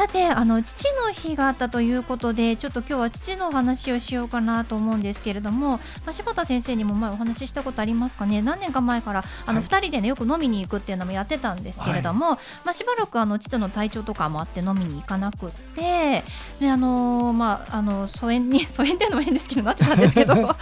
[0.00, 8.40] さてあの父の日があったということでちょっと今日は父のお話をしようかなと思うんですけれども、まあ、柴田先生にも前お話ししたことありますかね？
[8.40, 16.24] 何年か前からあの2人でねよく飲みに行くっていうのもやってたんですけれども、はい、まあ、しばらくあの父の体調とかもあって飲みに行かなくって
[16.60, 20.56] であのまああの疎遠に 疎遠っていうのも変ですけどなってたんですけどあ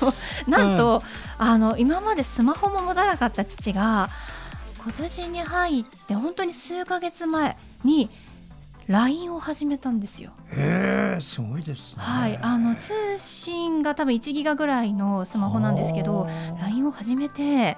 [0.00, 0.14] の
[0.46, 1.02] なんと、
[1.38, 4.08] うん、あの今までスマホも持たなかった父が
[4.82, 8.08] 今年に入って本当に数ヶ月前に
[8.88, 10.30] LINE を始めたんですよ。
[10.50, 16.26] へえ、すごいです、ね、はい、あの通信が多分1ギガぐらいのスマホなんですけど、
[16.60, 17.76] LINE を始めて、はい、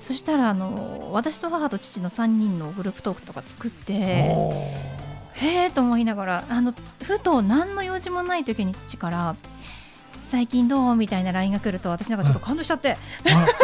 [0.00, 5.00] そしたらあの私と母と父の3人のグループトークとか作って。
[5.40, 9.36] へえと思いながらあのふと何の用事もない時に父から
[10.30, 10.94] 最近どう？
[10.94, 12.96] みたいな LINE が来ると私なんかちょっと感動しちゃって。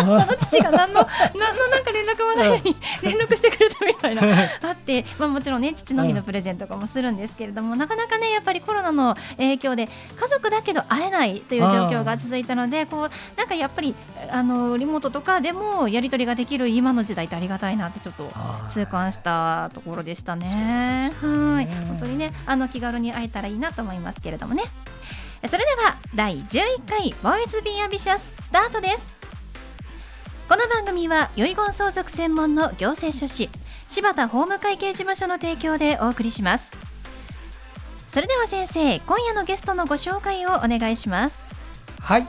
[0.01, 1.07] あの父 が何の
[1.39, 4.23] 何のなんか連絡もないのに連絡してくれたみたいな。
[4.69, 9.89] あって、まあ、もちろんね父の日のプレゼントとかもするんですけれどもなかなかねやっぱりコロナの影響で
[10.21, 13.95] 家族だけど会えないという状況が続いたのでこうなんかやっぱり
[14.31, 18.29] あのリモートとかでもやり取りができる今の時代ってありがたいなってちょっと
[18.71, 21.13] 痛感したところでしたね。
[21.21, 21.67] はい。
[21.87, 24.65] 本当にねあの気軽に会えたらいいなと思いますけれどもね。
[25.49, 29.21] それでは第11回ボーイズビーアンビシャススタートです。
[30.49, 33.49] この番組は遺言相続専門の行政書士
[33.87, 36.73] 柴田法務会計事務所の提供でお送りします。
[38.09, 41.45] それでは先生今夜のゲストのご紹介をお願いします。
[42.01, 42.27] はい。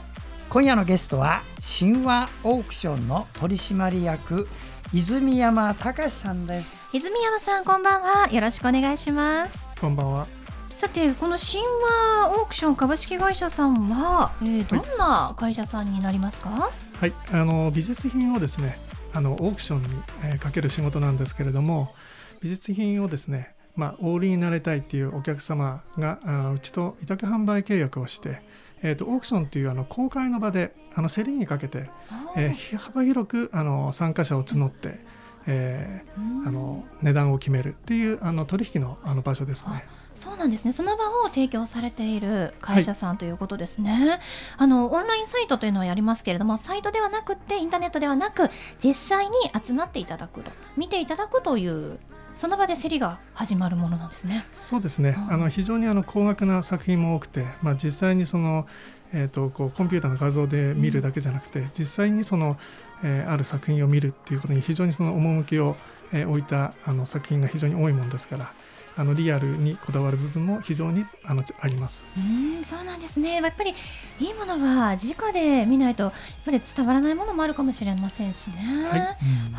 [0.48, 1.42] 今夜のゲストは
[1.80, 4.48] 神話オークションの取締役
[4.94, 6.88] 泉山隆さんです。
[6.92, 8.28] 泉山さんこんばんは。
[8.30, 9.58] よろしくお願いします。
[9.80, 10.37] こんばんは
[10.78, 16.70] さてこの神話オークション株式会社さんは、えー、どんな会社さんになりますか？
[17.00, 17.12] はい。
[17.32, 18.78] あの美術品をですね
[19.12, 19.88] あのオークションに、
[20.24, 21.92] えー、かける仕事なんですけれども
[22.40, 28.40] 美術品をですねまあ、オーリーになりたいっていうお客様があうちと委託販売契約をして、
[28.82, 31.90] えーと、オークションっていうあの公開の場であの競りにかけて、
[32.36, 35.00] えー、幅広くあの参加者を募って、
[35.48, 39.84] えー、あの値段を決めるっていうあの取引のあの場所ですね。
[40.18, 40.72] そうなんですね。
[40.72, 44.20] その場を提供されている会社さんということですね、はい、
[44.56, 48.50] あのオンラインサイトというのはやりますけれどもサイトではなくてインターネットではなく
[48.82, 50.50] 実際に集まっていただくと。
[50.76, 51.98] 見ていただくという
[52.34, 54.44] その場で競りが始まるものなんですね。
[54.60, 55.14] そうですね。
[55.16, 58.66] うん、あの非常にあの高額な作品も多くて、まあ実際にその
[59.12, 62.58] えーと、こうコンピューターの画像で見るだけじゃなくて、うん、実際にその、
[63.02, 65.76] えー、ある作品を見るっていうことに非常にその趣を、
[66.12, 68.52] えー、置いたあの作品が非常に多いものですから、
[68.98, 72.04] あのリアルにこだわる部分も非常にあのあります。
[72.16, 73.40] うんそうなんですね。
[73.40, 73.74] やっぱり
[74.20, 76.12] いいものは直で見ないとやっ
[76.44, 78.56] ぱり伝わらないものもあるかもしれませんしね。
[78.90, 79.16] はい、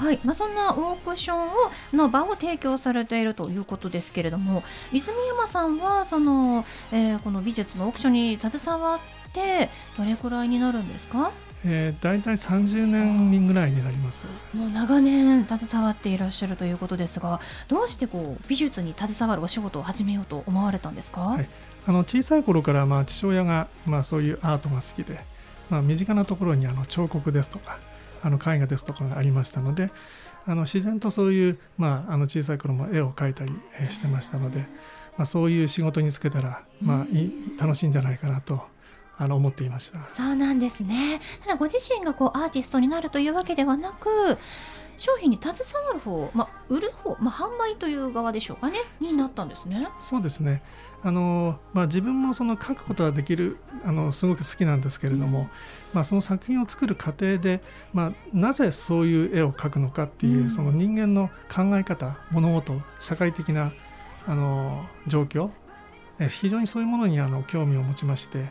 [0.07, 1.51] はい、まあ、そんなオークションを
[1.93, 4.61] の場を提供されているということですけれども
[4.91, 8.99] 泉山さんはその、えー、この美術のオークションに携わっ
[9.31, 11.31] てどれくらいになるんですか？
[11.65, 14.25] えー、大体30年ぐらいになります。
[14.53, 21.49] もう長年携わっていらっしゃるということですがどうしてこう美術に携わるお仕事を始めようと思われたんですか、はい、
[21.85, 25.19] あの小さい頃からまあ父親がまあそういうアートが好きで、
[25.69, 27.77] まあ、身近なところにあの彫刻ですとか
[28.21, 29.91] あの絵画ですとかがありましたので
[30.45, 33.51] あの自然とそういう、まあ、あの小さい頃も絵を描いたり
[33.91, 34.59] してましたので、
[35.17, 38.61] まあ、そういう仕事に就けたら、まあ、い楽しいんじゃないかなと
[39.19, 39.99] あの思っていました。
[40.15, 41.19] そうなんですね。
[41.41, 44.37] ただご自身がこうアーティストになるというわけではなく
[44.97, 45.57] 商品に携
[45.87, 48.79] わる方、まあ、売る方、まあ、販売という側でしょうかね。
[49.01, 49.89] になったんですね。
[49.99, 50.63] そうですね。
[51.03, 55.47] あの、まあ、自分もその書くことができるあのすごく好きなんですけれども、うん、
[55.93, 57.61] まあ、その作品を作る過程で、
[57.93, 63.71] まあ、なぜそういう絵を描くのかっていう、うん、その人間の考え方物事社会的な
[64.27, 65.49] あの状況
[66.29, 68.49] 非常にそういうものにあの興味を持ちまして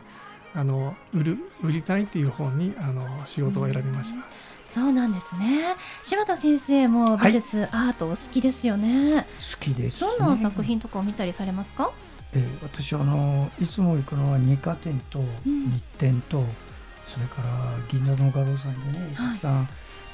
[0.55, 4.25] あの売る売りたいっていう方にあの仕事を選びました。
[4.71, 5.75] そうなんですね。
[6.03, 9.25] 柴田先生も美術、はい、アートお好きですよね。
[9.39, 11.91] 好きです、ね、どんな作品とかを見たりされますか？
[12.33, 16.43] えー、私あのいつも行くのは二課展と日展と、
[17.07, 17.47] それから
[17.87, 19.67] 銀座の画廊さんでねたくさん、はい、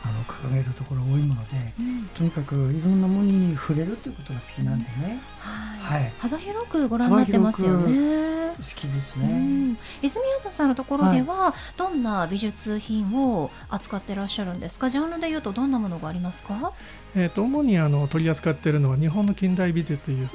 [0.07, 8.35] あの掲げるところ多いもので、うん、とにかくいろんなものに触れるということが好きなんでね、はい、はい、幅広くご覧になってますよね。
[8.55, 14.89] 好きですね、うん、泉谷さんのところでは、どんな美術品を扱ってらっしゃるんですか？
[14.89, 16.71] ジャンルでいうとどんなものがありますか？
[17.17, 20.27] えーと、主にあの取り扱っているのは日本の近代美術という、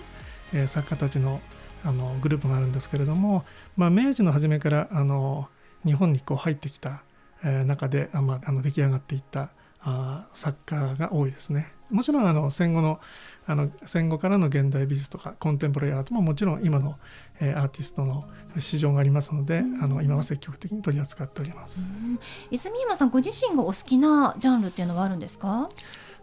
[0.53, 1.41] えー、作家たちの
[1.83, 3.47] あのグループがあるんですけれども、
[3.79, 5.49] まあ、明治の初めからあの
[5.87, 7.03] 日本にこう入ってきた、
[7.43, 9.49] えー、中であ、まあ、あの出来上がっていった
[9.83, 11.73] あ作家が多いですね。
[11.91, 13.01] もちろんあの戦後の
[13.47, 16.99] あの戦後からの現代美術とかコンテンポラリーアートももちろん今の、
[17.41, 18.25] えー、アーティストの
[18.59, 22.21] 市場がありますので、うん、あの今は積極的に取り扱っております、うん、
[22.53, 25.69] 泉山さんご自身がお好きなジャンルっていうのはあるんですか？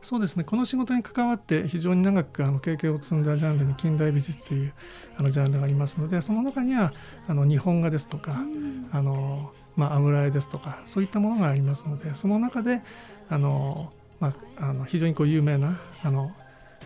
[0.02, 0.46] そうですね。
[0.46, 4.74] この仕事に関わって非常に長くあの経験を積んだジャンルに近代美術という
[5.18, 6.94] あのジャンルがありますのでその中には
[7.28, 12.82] あの日本画ですとか、うん、あのまあ、油絵ですとかそういったものがありますのでその中で
[13.30, 16.32] あの、まあ、あの非常にこう有名なあの、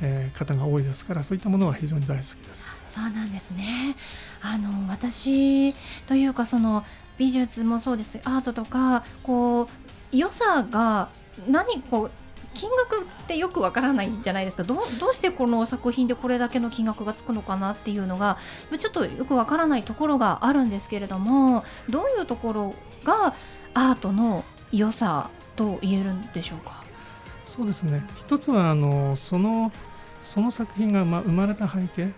[0.01, 2.71] えー、方が多いですからそういったものは非常に大好きです。
[2.93, 3.95] そうなんですね。
[4.41, 5.73] あの私
[6.07, 6.83] というかその
[7.17, 8.19] 美術もそうです。
[8.23, 9.67] アートとかこう
[10.11, 11.09] 良さが
[11.47, 12.11] 何こう
[12.53, 14.63] 金額ってよくわからないじゃないですか。
[14.63, 18.37] どどうしてこの作品でこれだけの金額がつくのかなっていうのが
[18.77, 23.33] ちょっとよくわからないところがあるんですけれどもどういうところが
[23.73, 26.83] アートの良さと言えるんでしょうか？
[27.45, 28.06] そうですね。
[28.15, 29.71] 一つはあのその
[30.24, 32.13] その作品がまあ生まれた背景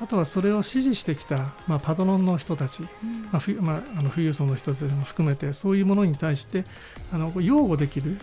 [0.00, 6.64] あとはそれを支持してきた、まあ、パトロンの人たち、うん、まあまあ、あの富裕層の人たちも含めてそういうものに対して
[7.12, 8.16] あの擁護できる、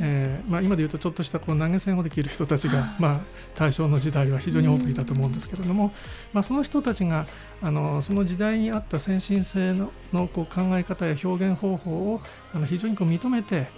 [0.00, 3.20] えーまあ、今でいうとちょっとしたこう投げ銭をできる人たちが、まあ、
[3.56, 5.92] 大正の時代は非常に多くいたと思うんですけれども、
[6.32, 7.26] まあ、その人たちが
[7.60, 12.20] あのその時代に合った先進性ののこう考え方や表現方法を
[12.54, 13.68] あの非常にこう認めて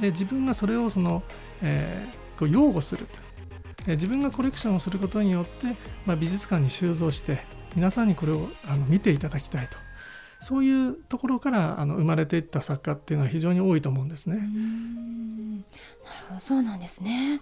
[0.00, 1.22] で自分がそれをその、
[1.62, 3.06] えー、こう擁護する
[3.86, 5.66] 自分がコレクションをすることによって、
[6.06, 7.42] まあ、美術館に収蔵して
[7.76, 9.86] 皆さんにこれをあの見ていただきたいと。
[10.38, 14.46] そういうところからあの生まれていった作家っていうのは非常に多いと思うんですね。
[16.04, 17.40] なるほどそうなんですね。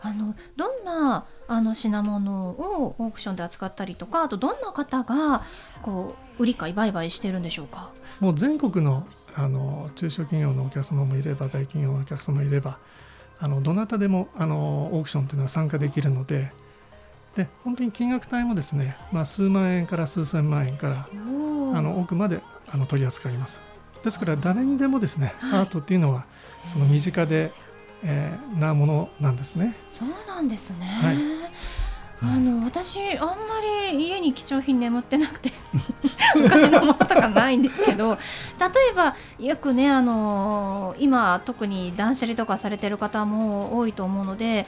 [0.00, 5.42] あのどんなあの品物をオークションで扱ったりとかあとどんな方が
[5.82, 7.90] こう売り買い売買してるんでしょうか？
[8.20, 12.78] もう全国のあの中小企業のお客様もいれば大企業のお客様もいれば
[13.38, 16.52] あのどなたでもあのオークションというのは参加できるので
[17.34, 22.40] で本当に金額帯もですね、まあ、数万円から数千万円からあの奥まで
[22.70, 23.60] あの取り扱います。
[24.02, 26.26] ですから誰にでもですね、はい、アートっていうのは
[26.66, 27.52] その身近で、
[28.04, 29.74] えー、なものなんですね。
[29.88, 31.16] そうなんですね、はい。
[32.22, 33.34] あの私あんま
[33.92, 35.52] り家に貴重品眠ってなくて
[36.34, 38.18] 昔のものとかないんですけど例
[38.90, 44.66] えばよくねあの今特に断捨離とかされてる方も多いと思うので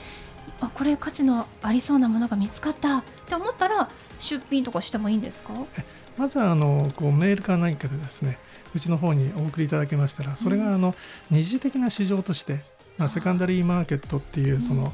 [0.60, 3.88] あこれ価値のありそうなものが見つかったって思ったら
[4.20, 5.52] 出品とかしてもいいんですか？
[6.18, 8.38] まずはあのこうメールか何かでですね
[8.74, 10.94] うちの方にお送りいただけましたらそれがあの
[11.30, 12.60] 二次的な市場として、
[12.98, 14.92] まあ、セカンダリーマーケットっていうその、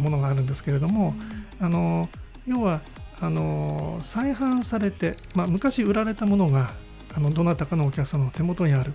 [0.00, 1.14] ものがあるんですけれども、
[1.60, 2.08] あの
[2.46, 2.80] 要は
[3.20, 6.70] あの再販されて、まあ、昔売られたものが
[7.14, 8.92] あのどなたかのお客様の手元にある。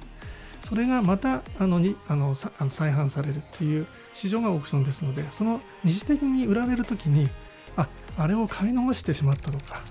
[0.62, 7.30] それがまたあのにあの再販されるっていう市場がオークションですのでその二次的に売られる時に
[7.76, 9.82] ああれを買い逃してしまったとか、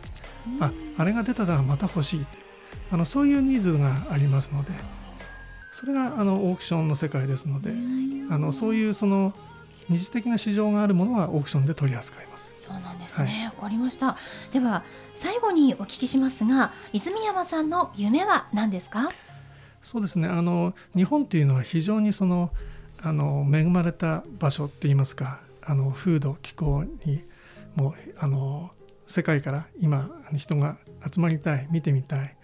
[0.60, 2.26] ああれが出たらまた欲しい
[2.92, 4.70] あのそういうニーズがありますので
[5.72, 7.72] それがあのオークションの世界ですので
[8.30, 9.32] あのそういうその
[9.88, 12.52] 二次的な市場があるものはオークションで取り扱います。
[12.56, 13.44] そうなんですね。
[13.44, 14.16] わ、はい、かりました。
[14.52, 14.84] では
[15.16, 19.10] 最後にお聞きしますが泉山さんの夢は何ですか？
[19.82, 20.28] そうですね。
[20.28, 22.50] あの日本というのは非常にその
[23.02, 27.24] あの恵まれた場所っていいますかあの風土気候に
[27.74, 28.70] もうあの
[29.06, 30.76] 世界から今人が
[31.10, 32.36] 集まりたい見てみたい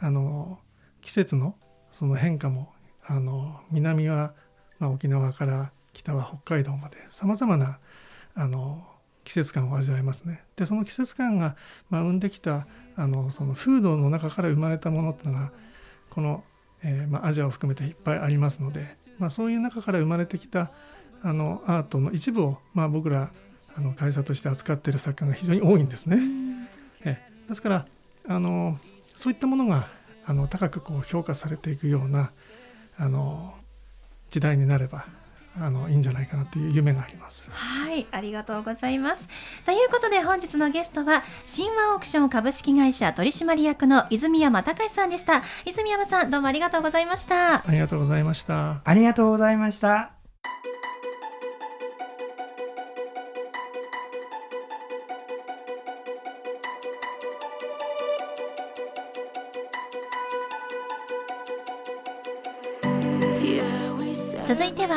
[0.00, 0.58] あの
[1.02, 1.56] 季節の
[1.92, 2.72] その変化も
[3.06, 4.34] あの南は、
[4.78, 7.78] まあ、沖縄から北は北海道までさまざまな
[8.34, 8.86] あの
[9.24, 10.44] 季節感を味わえますね。
[10.56, 11.56] でその季節感が、
[11.90, 12.66] まあ、生んできた
[12.96, 15.52] あのその風土の中から生まれたものっていうのが
[16.10, 16.44] この、
[16.82, 20.72] えーまあ、アジアを含めていっぱいありますので、まあ、そういう中から生まれてきた
[21.22, 23.30] あのアートの一部を、まあ、僕ら
[23.76, 26.18] あの会社として扱っている作家が非常に多いんですね。
[27.04, 27.18] え
[27.48, 27.86] ですから
[28.26, 28.78] あの
[29.14, 29.88] そういったものが
[30.28, 32.32] あの高くこう評価されていくような
[32.98, 33.54] あの
[34.30, 35.06] 時代になれば
[35.58, 37.48] あのいいんじゃないかなという夢があります。
[37.50, 39.26] はいありがとうございます。
[39.64, 45.42] ということで本日のゲストは神話オークション株式会社取締役の泉山隆さんでした。
[45.64, 47.66] 泉山さんどうもありがとうございました。
[47.66, 48.82] ありがとうございました。
[48.84, 50.17] ありがとうございました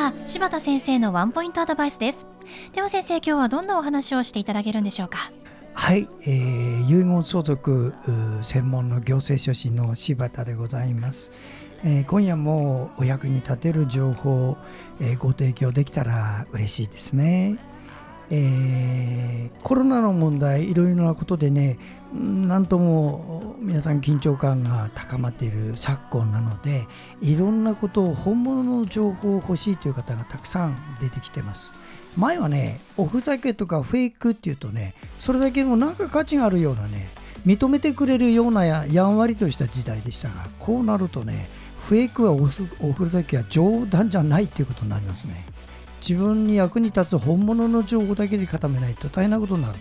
[0.02, 2.26] は柴田先生のワンポイントアドバイスです。
[2.72, 5.30] では先生今日はどんなお話をしていただけるんでしょうか？
[5.74, 7.94] はい、えー、遺言相続
[8.42, 11.32] 専門の行政書士の柴田でございます、
[11.84, 14.56] えー、今夜もお役に立てる情報、
[15.00, 17.58] えー、ご提供できたら嬉しいですね。
[18.34, 21.78] えー、コロナの問題いろいろなことでね
[22.14, 26.86] なんとも皆さん緊張感が高まっている昨今なので
[27.20, 31.74] いろんなことを本物の情報を欲しいという方がたくさん出てきてます。
[32.16, 37.08] 前はねおふざけとかフェイクっていうとねそれだけのなんか価値があるようなね
[37.46, 41.48] 認めてくれるようなややんわりとした時代でしたがこうなるとね
[41.80, 45.44] フェイクはおふざけは冗談じゃないっていうことになりますね。
[46.06, 49.78] 自分に役に立つ本物の情報だけで固めないと大変なことになる。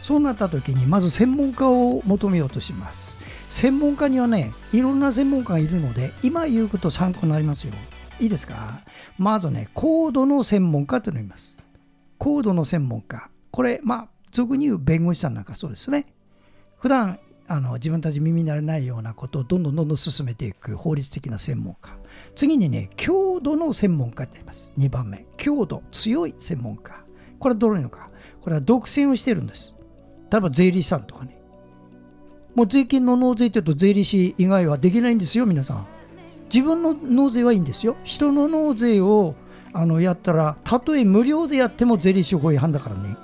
[0.00, 3.18] そうなった時にまず専門家を求めようとします。
[3.50, 7.74] 専門家にはねいろんな専門家がいるので今言うこと参考になりますよ。
[8.18, 8.80] いいですか？
[9.18, 11.62] まずねコードの専門家というのがいます。
[12.16, 13.28] コードの専門家。
[13.50, 16.06] これまあ俗に言う弁護士さんなんかそうですね。
[16.78, 21.96] 普段あの自分たち耳になれないようなことをどんどんどんどん進めていく法律的な専門家。
[22.34, 24.72] 次にね、強度の専門家って言います。
[24.78, 27.02] 2番目、強度、強い専門家。
[27.38, 28.10] これはどういうのか。
[28.40, 29.74] これは独占をしてるんです。
[30.30, 31.38] 例えば税理士さんとかね。
[32.54, 35.86] もう税金の納税って言うと税理士以外はできないんですよ、皆さん。
[36.52, 37.96] 自分の納税はいいんですよ。
[38.04, 39.34] 人の納税を
[39.72, 43.16] あのやったら、たとえ無料でやっても税理士法違反だからね。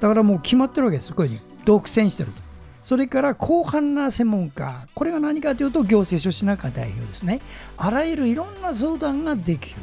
[0.00, 1.12] だからもう決まってるわけです。
[1.12, 2.51] こういうふうに独占してると。
[2.82, 7.40] それから広範な専門家、これが何かというと行政書士なんか代表ですね。
[7.76, 9.76] あらゆるいろんな相談ができる。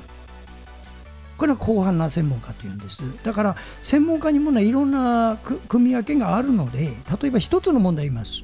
[1.38, 3.02] これは広範な専門家というんです。
[3.24, 5.38] だから専門家にもね、いろんな
[5.70, 6.92] 組み分けがあるので、
[7.22, 8.44] 例えば一つの問題言います。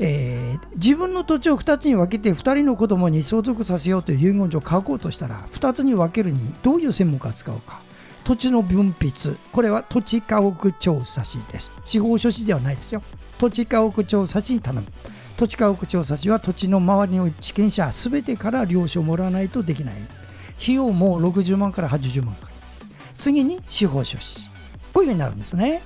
[0.00, 7.80] えー、自分の土地を2つに分けて2人の子供に相続させようという遺言状を書こうとしたら2つに分けるにどういう専門家を使うか
[8.28, 9.38] 土地の分泌。
[9.52, 11.70] これは土地家屋調査士です。
[11.82, 13.00] 司法書士ではないですよ。
[13.38, 14.86] 土地家屋調査士に頼む。
[15.38, 19.94] 土地家屋調査士は土地の周りの地権者すべてから了承をもらわないとできない。
[20.62, 22.84] 費用も60万から80万かかります。
[23.16, 24.40] 次に司法書士。
[24.92, 25.80] こういうふうになるんですね。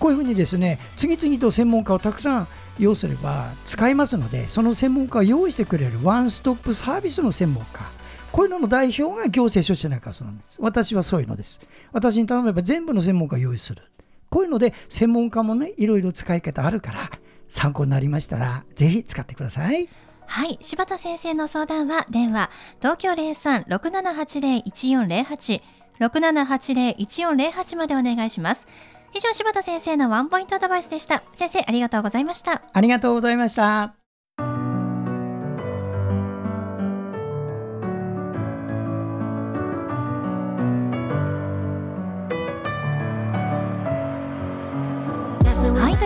[0.00, 2.48] こういうふうにですね次々と専門家をたくさん
[2.80, 7.88] 要すれば使いますのでその専門家を用意してくれるワンストップサービスの専門家。
[8.36, 10.58] こういうのの代表が行政書士なんかそうなんです。
[10.60, 11.58] 私はそういうのです。
[11.90, 13.80] 私に頼めば全部の専門家を用意する。
[14.28, 17.10] こういうので専門家もねいろいろ使い方あるから
[17.48, 19.88] 参考になりましたらぜひ使ってください。
[20.26, 20.58] はい。
[20.60, 22.50] 柴田先生の相談は電話
[22.82, 25.62] 東京0367801408
[26.00, 28.66] 6780-1408までお願いします。
[29.14, 31.22] 以上柴田先生のワンポイントアドバイスでした。
[31.34, 32.60] 先生ありがとうございました。
[32.70, 33.95] ありがとうございました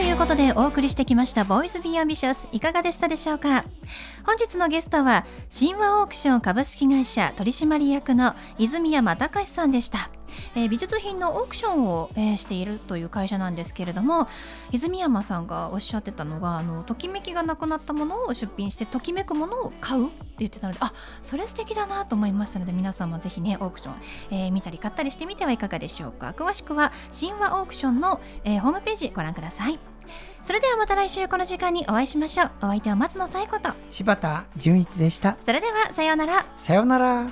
[0.00, 3.64] いうことでお送りしてきました「ボーイズ・ビー・アンビシャス」いかがでしたでしょうか？
[4.24, 5.24] 本日のゲストは
[5.56, 10.10] 神話オークション株式会社取締役の泉山隆さんでした。
[10.54, 14.28] えー、美術品のオークションを、えー、しているという会社なんですけれども
[14.72, 20.92] 泉山さんがおっしゃってたのがあのときめきがなくなったものを出品してときめくものを買うって言ってたのであ
[21.22, 23.94] それ素敵だなと思いましたので皆さんもぜひねオークション、
[24.30, 26.34] えー、見たり買ったりしてみてはいかがでしょうか。
[26.36, 29.78] 詳しくは神話オークションの、えホームページご覧ください。
[30.42, 32.50] それではまた来週この時間にお会いしましょう。
[32.62, 33.70] お相手は松野紗友子と。
[33.90, 35.36] 柴田純一でした。
[35.44, 36.46] それではさようなら。
[36.56, 37.26] さようなら